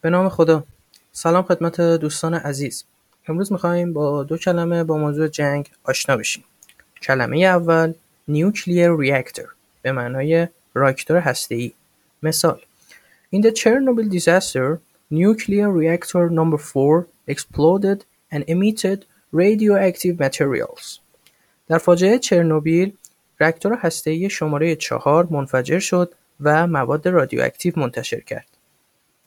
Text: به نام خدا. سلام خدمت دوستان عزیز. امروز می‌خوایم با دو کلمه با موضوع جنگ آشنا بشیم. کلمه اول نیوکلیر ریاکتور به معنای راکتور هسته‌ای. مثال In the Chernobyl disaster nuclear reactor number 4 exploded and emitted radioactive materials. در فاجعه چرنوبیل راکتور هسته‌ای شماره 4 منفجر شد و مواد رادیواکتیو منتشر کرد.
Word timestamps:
به 0.00 0.10
نام 0.10 0.28
خدا. 0.28 0.64
سلام 1.12 1.42
خدمت 1.42 1.80
دوستان 1.80 2.34
عزیز. 2.34 2.84
امروز 3.28 3.52
می‌خوایم 3.52 3.92
با 3.92 4.24
دو 4.24 4.36
کلمه 4.36 4.84
با 4.84 4.96
موضوع 4.96 5.28
جنگ 5.28 5.70
آشنا 5.84 6.16
بشیم. 6.16 6.44
کلمه 7.02 7.38
اول 7.38 7.92
نیوکلیر 8.28 8.96
ریاکتور 8.96 9.48
به 9.82 9.92
معنای 9.92 10.48
راکتور 10.74 11.16
هسته‌ای. 11.16 11.72
مثال 12.22 12.60
In 13.36 13.38
the 13.38 13.50
Chernobyl 13.50 14.08
disaster 14.18 14.78
nuclear 15.12 15.68
reactor 15.80 16.30
number 16.30 16.58
4 16.74 17.06
exploded 17.30 18.00
and 18.32 18.42
emitted 18.48 18.98
radioactive 19.34 20.16
materials. 20.20 20.98
در 21.68 21.78
فاجعه 21.78 22.18
چرنوبیل 22.18 22.92
راکتور 23.38 23.78
هسته‌ای 23.80 24.30
شماره 24.30 24.76
4 24.76 25.26
منفجر 25.30 25.78
شد 25.78 26.14
و 26.40 26.66
مواد 26.66 27.08
رادیواکتیو 27.08 27.72
منتشر 27.76 28.20
کرد. 28.20 28.57